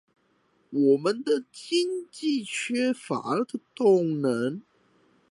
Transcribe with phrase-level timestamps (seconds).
[0.71, 3.23] 我們的經濟缺乏
[3.75, 4.63] 動能